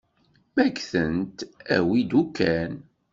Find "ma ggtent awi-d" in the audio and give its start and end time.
0.53-2.11